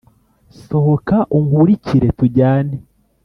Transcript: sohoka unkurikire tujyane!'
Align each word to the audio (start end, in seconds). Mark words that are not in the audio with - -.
sohoka 0.63 1.17
unkurikire 1.37 2.07
tujyane!' 2.17 2.75